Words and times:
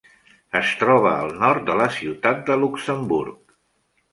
Es 0.59 0.69
troba 0.79 1.11
al 1.17 1.35
nord 1.43 1.67
de 1.67 1.75
la 1.81 1.87
ciutat 1.99 2.41
de 2.49 2.57
Luxemburg. 2.63 3.57